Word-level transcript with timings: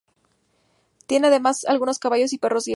Tienen 1.05 1.25
además 1.29 1.63
algunos 1.65 1.99
caballos, 1.99 2.31
perros 2.41 2.67
y 2.67 2.69
gatos. 2.69 2.69